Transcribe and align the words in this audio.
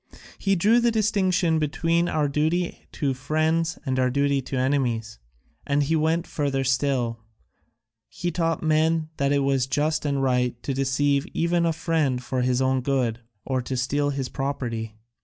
He 0.39 0.55
drew 0.55 0.79
the 0.79 0.89
distinction 0.89 1.59
between 1.59 2.09
our 2.09 2.27
duty 2.27 2.87
to 2.93 3.13
friends 3.13 3.77
and 3.85 3.99
our 3.99 4.09
duty 4.09 4.41
to 4.41 4.57
enemies; 4.57 5.19
and 5.63 5.83
he 5.83 5.95
went 5.95 6.25
further 6.25 6.63
still; 6.63 7.19
he 8.09 8.31
taught 8.31 8.63
men 8.63 9.09
that 9.17 9.31
it 9.31 9.43
was 9.43 9.67
just 9.67 10.03
and 10.03 10.23
right 10.23 10.55
to 10.63 10.73
deceive 10.73 11.27
even 11.35 11.67
a 11.67 11.71
friend 11.71 12.19
for 12.23 12.41
his 12.41 12.63
own 12.63 12.81
good, 12.81 13.19
or 13.45 13.63
steal 13.75 14.09
his 14.09 14.27
property. 14.27 14.97